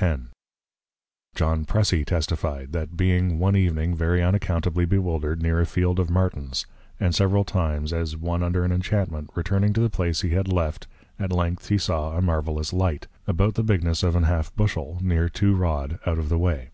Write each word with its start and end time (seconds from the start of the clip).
X. 0.00 0.22
John 1.34 1.66
Pressy 1.66 2.02
testify'd, 2.02 2.72
That 2.72 2.96
being 2.96 3.38
one 3.38 3.54
Evening 3.56 3.94
very 3.94 4.22
unaccountably 4.22 4.86
Bewildred, 4.86 5.42
near 5.42 5.60
a 5.60 5.66
Field 5.66 6.00
of 6.00 6.08
Martins, 6.08 6.64
and 6.98 7.14
several 7.14 7.44
times, 7.44 7.92
as 7.92 8.16
one 8.16 8.42
under 8.42 8.64
an 8.64 8.72
Enchantment, 8.72 9.28
returning 9.34 9.74
to 9.74 9.82
the 9.82 9.90
place 9.90 10.22
he 10.22 10.30
had 10.30 10.48
left, 10.48 10.86
at 11.18 11.30
length 11.30 11.68
he 11.68 11.76
saw 11.76 12.16
a 12.16 12.22
marvellous 12.22 12.72
Light, 12.72 13.06
about 13.26 13.52
the 13.54 13.62
bigness 13.62 14.02
of 14.02 14.16
an 14.16 14.22
Half 14.22 14.56
bushel, 14.56 14.96
near 15.02 15.28
two 15.28 15.54
Rod, 15.54 15.98
out 16.06 16.18
of 16.18 16.30
the 16.30 16.38
way. 16.38 16.70